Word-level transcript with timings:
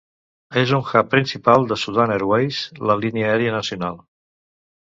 És 0.61 0.71
el 0.77 0.85
hub 0.91 1.11
principal 1.11 1.69
de 1.73 1.77
Sudan 1.83 2.13
Airways, 2.15 2.65
la 2.93 2.99
línia 3.05 3.31
aèria 3.35 3.55
nacional. 3.61 4.01